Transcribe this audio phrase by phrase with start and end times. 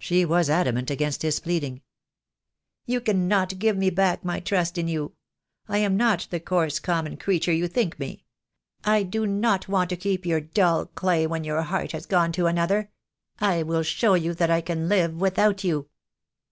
[0.00, 1.82] She was adamant against his pleading.
[2.86, 5.12] "You cannot give me back my trust in you.
[5.68, 8.24] I am not the coarse, common creature you think me.
[8.84, 12.46] I do not want to keep your dull clay when your heart has gone to
[12.46, 12.90] another.
[13.40, 15.88] I will show you that I can live with out you."